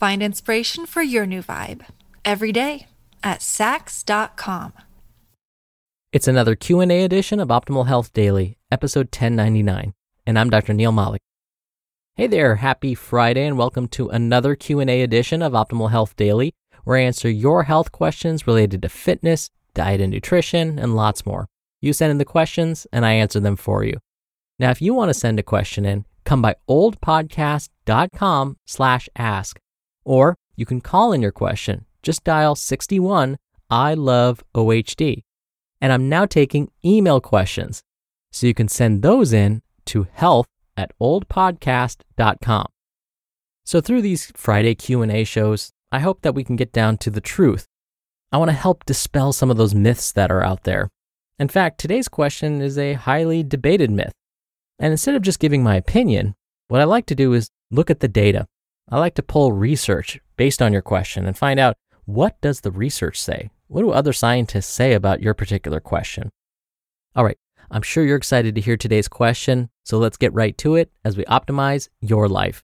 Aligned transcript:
Find 0.00 0.22
inspiration 0.22 0.86
for 0.86 1.02
your 1.02 1.26
new 1.26 1.42
vibe 1.42 1.84
every 2.24 2.52
day 2.52 2.86
at 3.22 3.40
Saks.com. 3.40 4.72
It's 6.10 6.26
another 6.26 6.56
Q&A 6.56 7.04
edition 7.04 7.38
of 7.38 7.48
Optimal 7.48 7.86
Health 7.86 8.10
Daily, 8.14 8.56
episode 8.72 9.08
1099, 9.08 9.92
and 10.26 10.38
I'm 10.38 10.48
Dr. 10.48 10.72
Neal 10.72 10.90
Malik. 10.90 11.20
Hey 12.14 12.28
there, 12.28 12.56
happy 12.56 12.94
Friday 12.94 13.44
and 13.44 13.58
welcome 13.58 13.88
to 13.88 14.08
another 14.08 14.56
Q&A 14.56 15.02
edition 15.02 15.42
of 15.42 15.52
Optimal 15.52 15.90
Health 15.90 16.16
Daily, 16.16 16.54
where 16.84 16.96
I 16.96 17.02
answer 17.02 17.28
your 17.28 17.64
health 17.64 17.92
questions 17.92 18.46
related 18.46 18.80
to 18.80 18.88
fitness, 18.88 19.50
diet 19.74 20.00
and 20.00 20.10
nutrition, 20.10 20.78
and 20.78 20.96
lots 20.96 21.26
more. 21.26 21.46
You 21.82 21.92
send 21.92 22.10
in 22.10 22.16
the 22.16 22.24
questions 22.24 22.86
and 22.90 23.04
I 23.04 23.12
answer 23.12 23.38
them 23.38 23.56
for 23.56 23.84
you. 23.84 23.98
Now, 24.58 24.70
if 24.70 24.80
you 24.80 24.94
want 24.94 25.10
to 25.10 25.14
send 25.14 25.38
a 25.38 25.42
question 25.42 25.84
in, 25.84 26.06
come 26.24 26.40
by 26.40 26.54
oldpodcast.com 26.70 28.56
slash 28.64 29.08
ask, 29.14 29.60
or 30.10 30.36
you 30.56 30.66
can 30.66 30.80
call 30.80 31.12
in 31.12 31.22
your 31.22 31.30
question. 31.30 31.86
Just 32.02 32.24
dial 32.24 32.56
61 32.56 33.38
I 33.70 33.94
love 33.94 34.42
OHD. 34.56 35.22
And 35.80 35.92
I'm 35.92 36.08
now 36.08 36.26
taking 36.26 36.72
email 36.84 37.20
questions. 37.20 37.84
So 38.32 38.48
you 38.48 38.54
can 38.54 38.66
send 38.66 39.02
those 39.02 39.32
in 39.32 39.62
to 39.86 40.08
health 40.12 40.48
at 40.76 40.90
oldpodcast.com. 41.00 42.66
So 43.64 43.80
through 43.80 44.02
these 44.02 44.32
Friday 44.34 44.74
Q&A 44.74 45.22
shows, 45.22 45.70
I 45.92 46.00
hope 46.00 46.22
that 46.22 46.34
we 46.34 46.42
can 46.42 46.56
get 46.56 46.72
down 46.72 46.98
to 46.98 47.10
the 47.10 47.20
truth. 47.20 47.66
I 48.32 48.38
want 48.38 48.48
to 48.50 48.56
help 48.56 48.84
dispel 48.86 49.32
some 49.32 49.48
of 49.48 49.58
those 49.58 49.76
myths 49.76 50.10
that 50.12 50.32
are 50.32 50.42
out 50.42 50.64
there. 50.64 50.88
In 51.38 51.46
fact, 51.46 51.78
today's 51.78 52.08
question 52.08 52.60
is 52.60 52.76
a 52.76 52.94
highly 52.94 53.44
debated 53.44 53.92
myth. 53.92 54.12
And 54.80 54.90
instead 54.90 55.14
of 55.14 55.22
just 55.22 55.38
giving 55.38 55.62
my 55.62 55.76
opinion, 55.76 56.34
what 56.66 56.80
I 56.80 56.84
like 56.84 57.06
to 57.06 57.14
do 57.14 57.32
is 57.32 57.48
look 57.70 57.90
at 57.90 58.00
the 58.00 58.08
data. 58.08 58.48
I 58.92 58.98
like 58.98 59.14
to 59.14 59.22
pull 59.22 59.52
research 59.52 60.20
based 60.36 60.60
on 60.60 60.72
your 60.72 60.82
question 60.82 61.24
and 61.24 61.38
find 61.38 61.60
out 61.60 61.76
what 62.06 62.40
does 62.40 62.62
the 62.62 62.72
research 62.72 63.20
say? 63.20 63.50
What 63.68 63.82
do 63.82 63.92
other 63.92 64.12
scientists 64.12 64.66
say 64.66 64.94
about 64.94 65.22
your 65.22 65.32
particular 65.32 65.78
question? 65.78 66.30
All 67.14 67.24
right, 67.24 67.38
I'm 67.70 67.82
sure 67.82 68.04
you're 68.04 68.16
excited 68.16 68.56
to 68.56 68.60
hear 68.60 68.76
today's 68.76 69.06
question, 69.06 69.70
so 69.84 69.98
let's 69.98 70.16
get 70.16 70.34
right 70.34 70.58
to 70.58 70.74
it 70.74 70.90
as 71.04 71.16
we 71.16 71.24
optimize 71.26 71.88
your 72.00 72.28
life. 72.28 72.64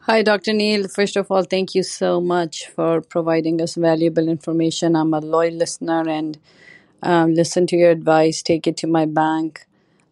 Hi, 0.00 0.20
Dr. 0.20 0.52
Neal. 0.52 0.88
First 0.88 1.16
of 1.16 1.30
all, 1.30 1.44
thank 1.44 1.74
you 1.74 1.82
so 1.84 2.20
much 2.20 2.66
for 2.66 3.00
providing 3.00 3.62
us 3.62 3.76
valuable 3.76 4.28
information. 4.28 4.94
I'm 4.94 5.14
a 5.14 5.20
loyal 5.20 5.54
listener 5.54 6.06
and 6.06 6.38
um, 7.02 7.32
listen 7.32 7.66
to 7.68 7.76
your 7.76 7.90
advice, 7.90 8.42
take 8.42 8.66
it 8.66 8.76
to 8.78 8.86
my 8.86 9.06
bank. 9.06 9.66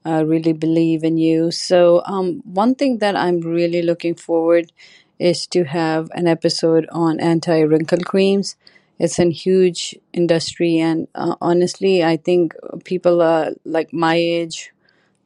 I 0.05 0.21
really 0.21 0.53
believe 0.53 1.05
in 1.05 1.19
you. 1.19 1.50
So, 1.50 2.03
um, 2.06 2.43
one 2.44 2.75
thing 2.75 2.99
that 2.99 3.16
I'm 3.16 3.41
really 3.41 3.83
looking 3.83 4.15
forward 4.15 4.72
is 5.19 5.47
to 5.49 5.65
have 5.65 6.11
an 6.15 6.27
episode 6.27 6.87
on 6.91 7.21
anti 7.21 7.61
wrinkle 7.61 8.00
creams. 8.00 8.56
It's 8.99 9.19
a 9.19 9.31
huge 9.31 9.94
industry, 10.12 10.78
and 10.78 11.09
uh, 11.15 11.37
honestly, 11.41 12.03
I 12.05 12.16
think 12.16 12.55
people 12.84 13.21
uh, 13.22 13.50
like 13.65 13.93
my 13.93 14.15
age 14.16 14.72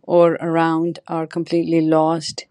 or 0.02 0.34
around 0.34 0.98
are 1.08 1.26
completely 1.26 1.80
lost 1.80 2.46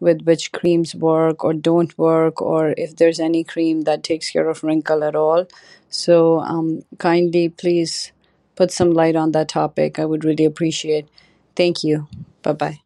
with 0.00 0.22
which 0.22 0.52
creams 0.52 0.94
work 0.94 1.44
or 1.44 1.54
don't 1.54 1.96
work, 1.98 2.40
or 2.42 2.74
if 2.76 2.96
there's 2.96 3.20
any 3.20 3.44
cream 3.44 3.82
that 3.82 4.02
takes 4.04 4.30
care 4.30 4.48
of 4.48 4.62
wrinkle 4.64 5.02
at 5.04 5.16
all. 5.16 5.46
So, 5.90 6.40
um, 6.40 6.82
kindly 6.98 7.48
please 7.48 8.12
put 8.56 8.70
some 8.72 8.92
light 8.92 9.16
on 9.16 9.32
that 9.32 9.48
topic. 9.48 9.98
I 9.98 10.04
would 10.04 10.24
really 10.24 10.44
appreciate. 10.44 11.08
Thank 11.58 11.82
you. 11.82 12.06
Bye 12.42 12.52
bye. 12.52 12.80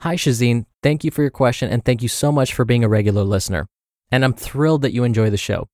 Hi, 0.00 0.14
Shazine. 0.14 0.64
Thank 0.80 1.02
you 1.02 1.10
for 1.10 1.22
your 1.22 1.30
question 1.30 1.70
and 1.70 1.84
thank 1.84 2.00
you 2.00 2.08
so 2.08 2.30
much 2.30 2.54
for 2.54 2.64
being 2.64 2.84
a 2.84 2.88
regular 2.88 3.24
listener. 3.24 3.66
And 4.12 4.24
I'm 4.24 4.32
thrilled 4.32 4.82
that 4.82 4.92
you 4.92 5.02
enjoy 5.02 5.28
the 5.28 5.36
show. 5.36 5.68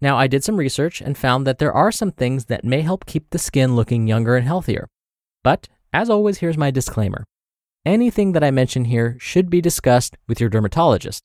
Now, 0.00 0.16
I 0.16 0.26
did 0.28 0.42
some 0.42 0.56
research 0.56 1.02
and 1.02 1.16
found 1.16 1.46
that 1.46 1.58
there 1.58 1.72
are 1.72 1.92
some 1.92 2.10
things 2.10 2.46
that 2.46 2.64
may 2.64 2.80
help 2.80 3.04
keep 3.04 3.30
the 3.30 3.38
skin 3.38 3.76
looking 3.76 4.06
younger 4.06 4.34
and 4.34 4.46
healthier. 4.46 4.88
But, 5.42 5.68
as 5.92 6.08
always, 6.08 6.38
here's 6.38 6.56
my 6.58 6.70
disclaimer 6.70 7.24
anything 7.84 8.32
that 8.32 8.42
I 8.42 8.50
mention 8.50 8.86
here 8.86 9.18
should 9.20 9.50
be 9.50 9.60
discussed 9.60 10.16
with 10.26 10.40
your 10.40 10.48
dermatologist. 10.48 11.22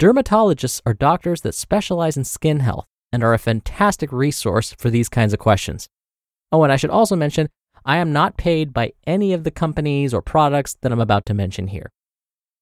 Dermatologists 0.00 0.82
are 0.84 0.92
doctors 0.92 1.42
that 1.42 1.54
specialize 1.54 2.16
in 2.16 2.24
skin 2.24 2.60
health 2.60 2.86
and 3.12 3.22
are 3.22 3.32
a 3.32 3.38
fantastic 3.38 4.10
resource 4.10 4.74
for 4.76 4.90
these 4.90 5.08
kinds 5.08 5.32
of 5.32 5.38
questions. 5.38 5.88
Oh, 6.50 6.64
and 6.64 6.72
I 6.72 6.76
should 6.76 6.90
also 6.90 7.14
mention 7.14 7.48
I 7.84 7.98
am 7.98 8.12
not 8.12 8.36
paid 8.36 8.72
by 8.72 8.92
any 9.06 9.32
of 9.32 9.44
the 9.44 9.50
companies 9.50 10.14
or 10.14 10.22
products 10.22 10.76
that 10.80 10.90
I'm 10.90 11.00
about 11.00 11.26
to 11.26 11.34
mention 11.34 11.68
here. 11.68 11.92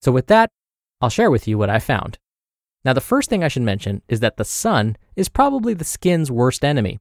So, 0.00 0.10
with 0.10 0.26
that, 0.26 0.50
I'll 1.00 1.10
share 1.10 1.30
with 1.30 1.46
you 1.46 1.58
what 1.58 1.70
I 1.70 1.78
found. 1.78 2.18
Now, 2.84 2.92
the 2.92 3.00
first 3.00 3.30
thing 3.30 3.44
I 3.44 3.48
should 3.48 3.62
mention 3.62 4.02
is 4.08 4.20
that 4.20 4.36
the 4.36 4.44
sun 4.44 4.96
is 5.14 5.28
probably 5.28 5.74
the 5.74 5.84
skin's 5.84 6.30
worst 6.30 6.64
enemy. 6.64 6.98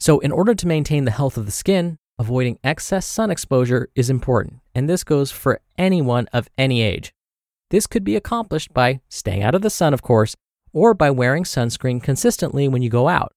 So, 0.00 0.18
in 0.18 0.32
order 0.32 0.54
to 0.54 0.66
maintain 0.66 1.04
the 1.04 1.12
health 1.12 1.36
of 1.36 1.46
the 1.46 1.52
skin, 1.52 1.98
avoiding 2.18 2.58
excess 2.64 3.06
sun 3.06 3.30
exposure 3.30 3.88
is 3.94 4.10
important, 4.10 4.60
and 4.74 4.88
this 4.88 5.04
goes 5.04 5.30
for 5.30 5.60
anyone 5.78 6.26
of 6.32 6.48
any 6.58 6.82
age. 6.82 7.12
This 7.70 7.86
could 7.86 8.04
be 8.04 8.16
accomplished 8.16 8.74
by 8.74 9.00
staying 9.08 9.42
out 9.42 9.54
of 9.54 9.62
the 9.62 9.70
sun, 9.70 9.94
of 9.94 10.02
course, 10.02 10.34
or 10.72 10.94
by 10.94 11.10
wearing 11.10 11.44
sunscreen 11.44 12.02
consistently 12.02 12.66
when 12.66 12.82
you 12.82 12.90
go 12.90 13.08
out. 13.08 13.32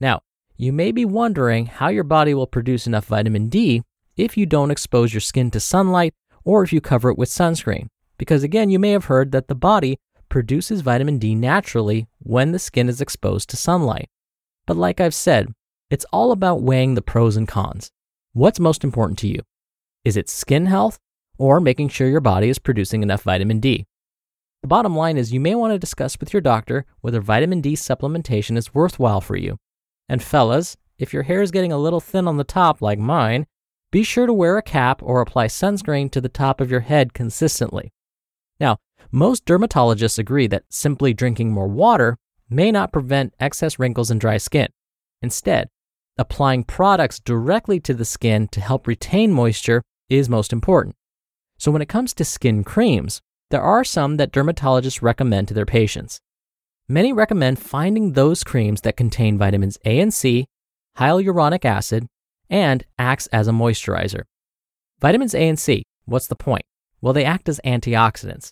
Now, 0.00 0.20
you 0.56 0.72
may 0.72 0.92
be 0.92 1.04
wondering 1.04 1.66
how 1.66 1.88
your 1.88 2.04
body 2.04 2.34
will 2.34 2.46
produce 2.46 2.86
enough 2.86 3.06
vitamin 3.06 3.48
D 3.48 3.82
if 4.16 4.36
you 4.36 4.46
don't 4.46 4.70
expose 4.70 5.12
your 5.12 5.20
skin 5.20 5.50
to 5.50 5.60
sunlight 5.60 6.14
or 6.44 6.62
if 6.62 6.72
you 6.72 6.80
cover 6.80 7.10
it 7.10 7.18
with 7.18 7.28
sunscreen. 7.28 7.88
Because 8.18 8.42
again, 8.42 8.70
you 8.70 8.78
may 8.78 8.90
have 8.90 9.06
heard 9.06 9.32
that 9.32 9.48
the 9.48 9.54
body 9.54 9.98
produces 10.28 10.80
vitamin 10.80 11.18
D 11.18 11.34
naturally 11.34 12.06
when 12.18 12.52
the 12.52 12.58
skin 12.58 12.88
is 12.88 13.00
exposed 13.00 13.50
to 13.50 13.56
sunlight. 13.56 14.08
But 14.66 14.76
like 14.76 15.00
I've 15.00 15.14
said, 15.14 15.52
it's 15.90 16.06
all 16.12 16.32
about 16.32 16.62
weighing 16.62 16.94
the 16.94 17.02
pros 17.02 17.36
and 17.36 17.48
cons. 17.48 17.90
What's 18.32 18.60
most 18.60 18.84
important 18.84 19.18
to 19.20 19.28
you? 19.28 19.40
Is 20.04 20.16
it 20.16 20.30
skin 20.30 20.66
health 20.66 20.98
or 21.38 21.60
making 21.60 21.88
sure 21.88 22.08
your 22.08 22.20
body 22.20 22.48
is 22.48 22.58
producing 22.58 23.02
enough 23.02 23.22
vitamin 23.22 23.60
D? 23.60 23.86
The 24.62 24.68
bottom 24.68 24.94
line 24.96 25.16
is 25.16 25.32
you 25.32 25.40
may 25.40 25.54
want 25.54 25.72
to 25.72 25.78
discuss 25.78 26.18
with 26.20 26.32
your 26.32 26.40
doctor 26.40 26.86
whether 27.00 27.20
vitamin 27.20 27.60
D 27.60 27.74
supplementation 27.74 28.56
is 28.56 28.72
worthwhile 28.72 29.20
for 29.20 29.36
you. 29.36 29.58
And 30.08 30.22
fellas, 30.22 30.76
if 30.98 31.12
your 31.12 31.22
hair 31.24 31.42
is 31.42 31.50
getting 31.50 31.72
a 31.72 31.78
little 31.78 32.00
thin 32.00 32.28
on 32.28 32.36
the 32.36 32.44
top 32.44 32.80
like 32.82 32.98
mine, 32.98 33.46
be 33.90 34.02
sure 34.02 34.26
to 34.26 34.32
wear 34.32 34.56
a 34.56 34.62
cap 34.62 35.02
or 35.02 35.20
apply 35.20 35.48
sunscreen 35.48 36.10
to 36.12 36.20
the 36.20 36.28
top 36.28 36.60
of 36.60 36.70
your 36.70 36.80
head 36.80 37.12
consistently. 37.12 37.92
Now, 38.58 38.78
most 39.10 39.44
dermatologists 39.44 40.18
agree 40.18 40.46
that 40.46 40.64
simply 40.70 41.12
drinking 41.12 41.52
more 41.52 41.68
water 41.68 42.16
may 42.48 42.70
not 42.70 42.92
prevent 42.92 43.34
excess 43.38 43.78
wrinkles 43.78 44.10
and 44.10 44.20
dry 44.20 44.38
skin. 44.38 44.68
Instead, 45.20 45.68
applying 46.16 46.64
products 46.64 47.20
directly 47.20 47.80
to 47.80 47.94
the 47.94 48.04
skin 48.04 48.48
to 48.48 48.60
help 48.60 48.86
retain 48.86 49.32
moisture 49.32 49.82
is 50.08 50.28
most 50.28 50.52
important. 50.52 50.96
So, 51.58 51.70
when 51.70 51.82
it 51.82 51.88
comes 51.88 52.14
to 52.14 52.24
skin 52.24 52.64
creams, 52.64 53.20
there 53.50 53.62
are 53.62 53.84
some 53.84 54.16
that 54.16 54.32
dermatologists 54.32 55.02
recommend 55.02 55.48
to 55.48 55.54
their 55.54 55.66
patients. 55.66 56.20
Many 56.92 57.10
recommend 57.10 57.58
finding 57.58 58.12
those 58.12 58.44
creams 58.44 58.82
that 58.82 58.98
contain 58.98 59.38
vitamins 59.38 59.78
A 59.86 59.98
and 59.98 60.12
C, 60.12 60.44
hyaluronic 60.98 61.64
acid, 61.64 62.06
and 62.50 62.84
acts 62.98 63.28
as 63.28 63.48
a 63.48 63.50
moisturizer. 63.50 64.24
Vitamins 65.00 65.34
A 65.34 65.48
and 65.48 65.58
C, 65.58 65.84
what's 66.04 66.26
the 66.26 66.36
point? 66.36 66.66
Well, 67.00 67.14
they 67.14 67.24
act 67.24 67.48
as 67.48 67.62
antioxidants. 67.64 68.50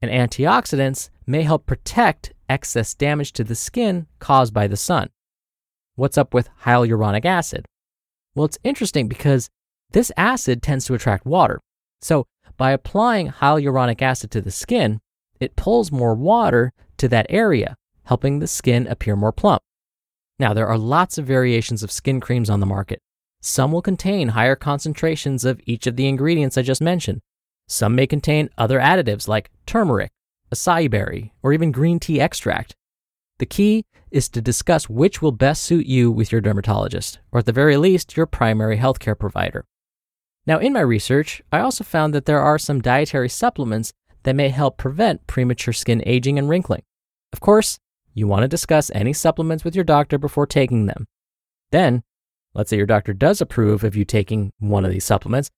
And 0.00 0.12
antioxidants 0.12 1.10
may 1.26 1.42
help 1.42 1.66
protect 1.66 2.32
excess 2.48 2.94
damage 2.94 3.32
to 3.32 3.42
the 3.42 3.56
skin 3.56 4.06
caused 4.20 4.54
by 4.54 4.68
the 4.68 4.76
sun. 4.76 5.08
What's 5.96 6.16
up 6.16 6.32
with 6.32 6.50
hyaluronic 6.62 7.24
acid? 7.24 7.66
Well, 8.36 8.44
it's 8.44 8.60
interesting 8.62 9.08
because 9.08 9.50
this 9.90 10.12
acid 10.16 10.62
tends 10.62 10.84
to 10.84 10.94
attract 10.94 11.26
water. 11.26 11.58
So, 12.00 12.26
by 12.56 12.70
applying 12.70 13.32
hyaluronic 13.32 14.00
acid 14.00 14.30
to 14.30 14.40
the 14.40 14.52
skin, 14.52 15.00
it 15.40 15.56
pulls 15.56 15.90
more 15.90 16.14
water 16.14 16.72
to 17.02 17.08
that 17.08 17.26
area, 17.28 17.76
helping 18.04 18.38
the 18.38 18.46
skin 18.46 18.86
appear 18.86 19.16
more 19.16 19.32
plump. 19.32 19.60
Now, 20.38 20.54
there 20.54 20.68
are 20.68 20.78
lots 20.78 21.18
of 21.18 21.26
variations 21.26 21.82
of 21.82 21.90
skin 21.90 22.20
creams 22.20 22.48
on 22.48 22.60
the 22.60 22.66
market. 22.66 23.00
Some 23.40 23.72
will 23.72 23.82
contain 23.82 24.28
higher 24.28 24.54
concentrations 24.54 25.44
of 25.44 25.60
each 25.66 25.88
of 25.88 25.96
the 25.96 26.06
ingredients 26.06 26.56
I 26.56 26.62
just 26.62 26.80
mentioned. 26.80 27.20
Some 27.66 27.96
may 27.96 28.06
contain 28.06 28.50
other 28.56 28.78
additives 28.78 29.26
like 29.26 29.50
turmeric, 29.66 30.10
acai 30.54 30.88
berry, 30.88 31.32
or 31.42 31.52
even 31.52 31.72
green 31.72 31.98
tea 31.98 32.20
extract. 32.20 32.76
The 33.38 33.46
key 33.46 33.84
is 34.12 34.28
to 34.28 34.40
discuss 34.40 34.88
which 34.88 35.20
will 35.20 35.32
best 35.32 35.64
suit 35.64 35.86
you 35.86 36.12
with 36.12 36.30
your 36.30 36.40
dermatologist, 36.40 37.18
or 37.32 37.40
at 37.40 37.46
the 37.46 37.52
very 37.52 37.76
least, 37.76 38.16
your 38.16 38.26
primary 38.26 38.78
healthcare 38.78 39.18
provider. 39.18 39.64
Now, 40.46 40.58
in 40.58 40.72
my 40.72 40.82
research, 40.82 41.42
I 41.50 41.58
also 41.58 41.82
found 41.82 42.14
that 42.14 42.26
there 42.26 42.40
are 42.40 42.58
some 42.58 42.80
dietary 42.80 43.28
supplements 43.28 43.92
that 44.22 44.36
may 44.36 44.50
help 44.50 44.76
prevent 44.76 45.26
premature 45.26 45.74
skin 45.74 46.00
aging 46.06 46.38
and 46.38 46.48
wrinkling. 46.48 46.82
Of 47.32 47.40
course, 47.40 47.78
you 48.14 48.26
want 48.26 48.42
to 48.42 48.48
discuss 48.48 48.90
any 48.94 49.12
supplements 49.12 49.64
with 49.64 49.74
your 49.74 49.84
doctor 49.84 50.18
before 50.18 50.46
taking 50.46 50.86
them. 50.86 51.06
Then, 51.70 52.02
let's 52.54 52.70
say 52.70 52.76
your 52.76 52.86
doctor 52.86 53.12
does 53.12 53.40
approve 53.40 53.84
of 53.84 53.96
you 53.96 54.04
taking 54.04 54.52
one 54.58 54.84
of 54.84 54.90
these 54.90 55.04
supplements, 55.04 55.50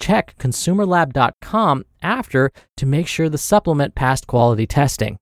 check 0.00 0.36
consumerlab.com 0.38 1.84
after 2.02 2.50
to 2.76 2.86
make 2.86 3.06
sure 3.06 3.28
the 3.28 3.38
supplement 3.38 3.94
passed 3.94 4.26
quality 4.26 4.66
testing. 4.66 5.16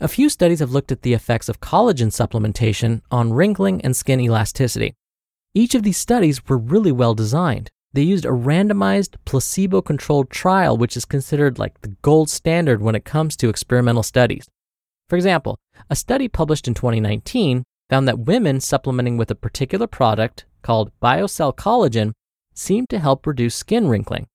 A 0.00 0.08
few 0.08 0.28
studies 0.28 0.60
have 0.60 0.72
looked 0.72 0.92
at 0.92 1.02
the 1.02 1.14
effects 1.14 1.48
of 1.48 1.60
collagen 1.60 2.08
supplementation 2.08 3.00
on 3.10 3.32
wrinkling 3.32 3.80
and 3.82 3.96
skin 3.96 4.20
elasticity. 4.20 4.94
Each 5.54 5.74
of 5.74 5.82
these 5.82 5.96
studies 5.96 6.46
were 6.46 6.58
really 6.58 6.92
well 6.92 7.14
designed 7.14 7.70
they 7.94 8.02
used 8.02 8.24
a 8.24 8.28
randomized 8.28 9.16
placebo 9.24 9.82
controlled 9.82 10.30
trial, 10.30 10.76
which 10.76 10.96
is 10.96 11.04
considered 11.04 11.58
like 11.58 11.80
the 11.82 11.94
gold 12.02 12.30
standard 12.30 12.80
when 12.80 12.94
it 12.94 13.04
comes 13.04 13.36
to 13.36 13.48
experimental 13.48 14.02
studies. 14.02 14.46
For 15.08 15.16
example, 15.16 15.58
a 15.90 15.96
study 15.96 16.28
published 16.28 16.66
in 16.68 16.74
2019 16.74 17.64
found 17.90 18.08
that 18.08 18.20
women 18.20 18.60
supplementing 18.60 19.16
with 19.16 19.30
a 19.30 19.34
particular 19.34 19.86
product 19.86 20.46
called 20.62 20.92
BioCell 21.02 21.54
Collagen 21.54 22.12
seemed 22.54 22.88
to 22.90 22.98
help 22.98 23.26
reduce 23.26 23.54
skin 23.54 23.88
wrinkling. 23.88 24.26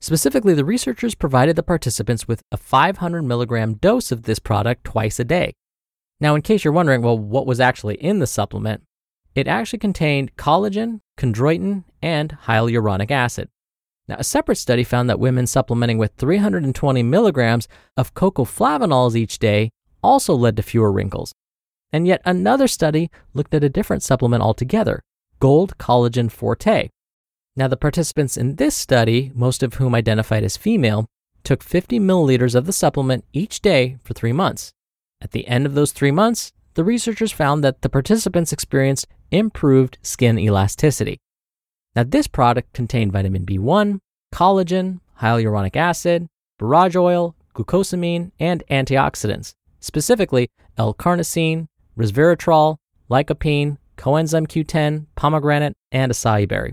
Specifically, 0.00 0.54
the 0.54 0.64
researchers 0.64 1.14
provided 1.14 1.56
the 1.56 1.62
participants 1.62 2.28
with 2.28 2.42
a 2.52 2.56
500 2.56 3.22
milligram 3.22 3.74
dose 3.74 4.12
of 4.12 4.24
this 4.24 4.38
product 4.38 4.84
twice 4.84 5.18
a 5.18 5.24
day. 5.24 5.54
Now, 6.20 6.34
in 6.34 6.42
case 6.42 6.64
you're 6.64 6.72
wondering, 6.72 7.02
well, 7.02 7.18
what 7.18 7.46
was 7.46 7.60
actually 7.60 7.96
in 7.96 8.18
the 8.18 8.26
supplement, 8.26 8.82
it 9.34 9.46
actually 9.46 9.78
contained 9.78 10.36
collagen, 10.36 11.00
chondroitin, 11.18 11.84
and 12.00 12.36
hyaluronic 12.44 13.10
acid. 13.10 13.48
Now, 14.08 14.16
a 14.18 14.24
separate 14.24 14.56
study 14.56 14.84
found 14.84 15.10
that 15.10 15.18
women 15.18 15.46
supplementing 15.46 15.98
with 15.98 16.12
320 16.16 17.02
milligrams 17.02 17.68
of 17.96 18.14
cocoa 18.14 18.44
flavanols 18.44 19.16
each 19.16 19.38
day 19.38 19.70
also 20.06 20.34
led 20.34 20.56
to 20.56 20.62
fewer 20.62 20.92
wrinkles. 20.92 21.32
And 21.92 22.06
yet 22.06 22.22
another 22.24 22.68
study 22.68 23.10
looked 23.34 23.54
at 23.54 23.64
a 23.64 23.68
different 23.68 24.02
supplement 24.02 24.42
altogether, 24.42 25.02
Gold 25.40 25.76
Collagen 25.78 26.30
Forte. 26.30 26.88
Now, 27.56 27.68
the 27.68 27.76
participants 27.76 28.36
in 28.36 28.56
this 28.56 28.74
study, 28.74 29.32
most 29.34 29.62
of 29.62 29.74
whom 29.74 29.94
identified 29.94 30.44
as 30.44 30.56
female, 30.56 31.06
took 31.42 31.62
50 31.62 31.98
milliliters 32.00 32.54
of 32.54 32.66
the 32.66 32.72
supplement 32.72 33.24
each 33.32 33.60
day 33.60 33.98
for 34.02 34.14
three 34.14 34.32
months. 34.32 34.72
At 35.20 35.30
the 35.30 35.46
end 35.48 35.64
of 35.64 35.74
those 35.74 35.92
three 35.92 36.10
months, 36.10 36.52
the 36.74 36.84
researchers 36.84 37.32
found 37.32 37.64
that 37.64 37.80
the 37.80 37.88
participants 37.88 38.52
experienced 38.52 39.06
improved 39.30 39.96
skin 40.02 40.38
elasticity. 40.38 41.18
Now, 41.94 42.04
this 42.04 42.26
product 42.26 42.74
contained 42.74 43.12
vitamin 43.12 43.46
B1, 43.46 44.00
collagen, 44.34 45.00
hyaluronic 45.20 45.76
acid, 45.76 46.26
borage 46.58 46.96
oil, 46.96 47.34
glucosamine, 47.54 48.32
and 48.38 48.62
antioxidants, 48.70 49.54
specifically 49.86 50.50
L-carnosine, 50.76 51.68
resveratrol, 51.96 52.76
lycopene, 53.08 53.78
coenzyme 53.96 54.46
Q10, 54.46 55.06
pomegranate, 55.14 55.74
and 55.92 56.12
acai 56.12 56.46
berry. 56.46 56.72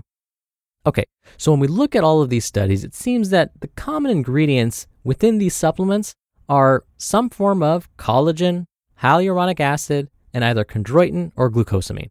Okay, 0.84 1.04
so 1.38 1.50
when 1.50 1.60
we 1.60 1.68
look 1.68 1.94
at 1.94 2.04
all 2.04 2.20
of 2.20 2.28
these 2.28 2.44
studies, 2.44 2.84
it 2.84 2.94
seems 2.94 3.30
that 3.30 3.52
the 3.60 3.68
common 3.68 4.10
ingredients 4.10 4.86
within 5.04 5.38
these 5.38 5.54
supplements 5.54 6.14
are 6.48 6.84
some 6.98 7.30
form 7.30 7.62
of 7.62 7.88
collagen, 7.96 8.66
hyaluronic 9.00 9.60
acid, 9.60 10.10
and 10.34 10.44
either 10.44 10.64
chondroitin 10.64 11.32
or 11.36 11.50
glucosamine. 11.50 12.08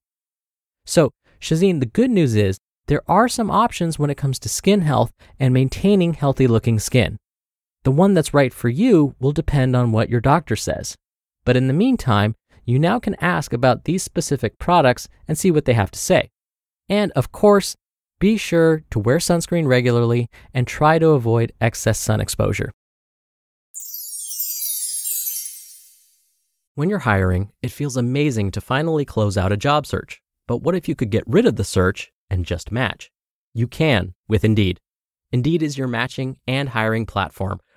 So, 0.86 1.12
Shazeen, 1.40 1.82
the 1.82 1.86
good 1.86 2.10
news 2.10 2.36
is 2.36 2.58
there 2.88 3.04
are 3.08 3.28
some 3.28 3.52
options 3.52 4.00
when 4.00 4.10
it 4.10 4.18
comes 4.18 4.40
to 4.40 4.50
skin 4.50 4.82
health 4.82 5.12
and 5.40 5.54
maintaining 5.54 6.14
healthy 6.14 6.48
looking 6.48 6.80
skin. 6.80 7.18
The 7.84 7.92
one 7.92 8.14
that's 8.14 8.34
right 8.34 8.54
for 8.54 8.70
you 8.70 9.16
will 9.20 9.34
depend 9.34 9.76
on 9.76 9.92
what 9.92 10.10
your 10.10 10.22
doctor 10.22 10.56
says. 10.56 10.96
But 11.44 11.58
in 11.58 11.68
the 11.68 11.74
meantime, 11.74 12.36
you 12.66 12.80
now 12.80 12.98
can 12.98 13.16
ask 13.16 13.52
about 13.52 13.84
these 13.84 14.04
specific 14.04 14.58
products 14.58 15.10
and 15.28 15.38
see 15.38 15.52
what 15.52 15.66
they 15.66 15.74
have 15.74 15.92
to 15.92 16.00
say. 16.00 16.30
And 16.88 17.12
of 17.12 17.34
course, 17.34 17.76
be 18.20 18.38
sure 18.38 18.84
to 18.92 19.00
wear 19.00 19.18
sunscreen 19.18 19.68
regularly 19.68 20.30
and 20.54 20.66
try 20.66 20.98
to 20.98 21.10
avoid 21.10 21.52
excess 21.60 22.00
sun 22.00 22.22
exposure. 22.22 22.72
When 26.76 26.90
you're 26.90 27.00
hiring, 27.00 27.52
it 27.62 27.72
feels 27.72 27.98
amazing 27.98 28.52
to 28.52 28.62
finally 28.62 29.04
close 29.04 29.38
out 29.38 29.52
a 29.52 29.58
job 29.58 29.86
search. 29.86 30.22
But 30.48 30.58
what 30.58 30.74
if 30.74 30.88
you 30.88 30.96
could 30.96 31.10
get 31.10 31.24
rid 31.28 31.46
of 31.46 31.58
the 31.58 31.64
search 31.66 32.12
and 32.30 32.46
just 32.46 32.72
match? 32.72 33.12
You 33.54 33.68
can 33.68 34.14
with 34.30 34.46
Indeed. 34.46 34.80
Indeed 35.32 35.62
is 35.62 35.78
your 35.78 35.88
matching 35.88 36.38
and 36.48 36.70
hiring 36.70 37.06
platform 37.06 37.60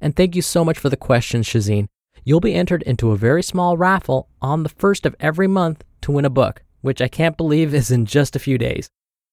And 0.00 0.16
thank 0.16 0.34
you 0.34 0.42
so 0.42 0.64
much 0.64 0.78
for 0.78 0.88
the 0.88 0.96
question, 0.96 1.42
Shazine. 1.42 1.88
You'll 2.24 2.40
be 2.40 2.54
entered 2.54 2.82
into 2.82 3.10
a 3.10 3.16
very 3.16 3.42
small 3.42 3.76
raffle 3.76 4.28
on 4.42 4.62
the 4.62 4.68
first 4.68 5.06
of 5.06 5.16
every 5.20 5.46
month 5.46 5.84
to 6.02 6.12
win 6.12 6.24
a 6.24 6.30
book, 6.30 6.62
which 6.80 7.00
I 7.00 7.08
can't 7.08 7.36
believe 7.36 7.74
is 7.74 7.90
in 7.90 8.06
just 8.06 8.36
a 8.36 8.40
few 8.40 8.58
days. 8.58 8.88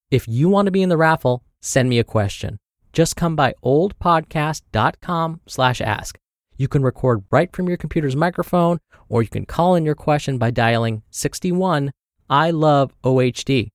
If 0.10 0.28
you 0.28 0.50
want 0.50 0.68
to 0.68 0.72
be 0.72 0.82
in 0.82 0.90
the 0.90 0.98
raffle, 0.98 1.44
send 1.62 1.90
me 1.90 2.00
a 2.00 2.04
question. 2.04 2.58
Just 2.94 3.16
come 3.16 3.36
by 3.36 3.54
oldpodcast.com 3.64 5.42
slash 5.46 5.82
ask. 5.82 6.18
You 6.56 6.68
can 6.68 6.82
record 6.82 7.24
right 7.30 7.56
from 7.56 7.68
your 7.68 7.78
computer's 7.78 8.16
microphone, 8.16 8.80
or 9.10 9.22
you 9.22 9.28
can 9.28 9.46
call 9.46 9.76
in 9.76 9.86
your 9.86 9.96
question 9.96 10.38
by 10.38 10.52
dialing 10.52 11.04
61 11.12 11.92
I 12.30 12.52
love 12.52 12.94
OHD. 13.04 13.70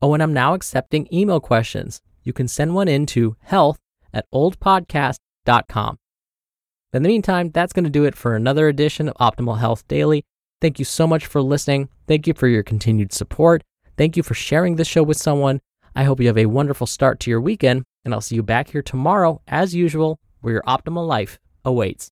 Oh, 0.00 0.14
and 0.14 0.22
I'm 0.22 0.32
now 0.32 0.54
accepting 0.54 1.08
email 1.12 1.40
questions. 1.40 2.00
You 2.24 2.32
can 2.32 2.48
send 2.48 2.74
one 2.74 2.88
in 2.88 3.06
to 3.06 3.36
health 3.40 3.78
at 4.12 4.26
oldpodcast.com. 4.32 5.98
In 6.94 7.02
the 7.02 7.08
meantime, 7.08 7.50
that's 7.50 7.72
going 7.72 7.84
to 7.84 7.90
do 7.90 8.04
it 8.04 8.14
for 8.14 8.36
another 8.36 8.68
edition 8.68 9.08
of 9.08 9.16
Optimal 9.16 9.58
Health 9.58 9.88
Daily. 9.88 10.26
Thank 10.60 10.78
you 10.78 10.84
so 10.84 11.06
much 11.06 11.24
for 11.24 11.40
listening. 11.40 11.88
Thank 12.06 12.26
you 12.26 12.34
for 12.34 12.48
your 12.48 12.62
continued 12.62 13.14
support. 13.14 13.62
Thank 13.96 14.14
you 14.14 14.22
for 14.22 14.34
sharing 14.34 14.76
this 14.76 14.88
show 14.88 15.02
with 15.02 15.16
someone. 15.16 15.60
I 15.96 16.04
hope 16.04 16.20
you 16.20 16.26
have 16.26 16.36
a 16.36 16.46
wonderful 16.46 16.86
start 16.86 17.18
to 17.20 17.30
your 17.30 17.40
weekend, 17.40 17.84
and 18.04 18.12
I'll 18.12 18.20
see 18.20 18.34
you 18.34 18.42
back 18.42 18.68
here 18.68 18.82
tomorrow, 18.82 19.40
as 19.48 19.74
usual, 19.74 20.18
where 20.42 20.52
your 20.52 20.62
optimal 20.64 21.06
life 21.06 21.38
awaits. 21.64 22.10